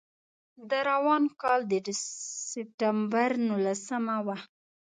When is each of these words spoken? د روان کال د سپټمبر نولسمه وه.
د 0.69 0.71
روان 0.89 1.23
کال 1.41 1.59
د 1.71 1.73
سپټمبر 2.49 3.29
نولسمه 3.47 4.17
وه. 4.25 4.37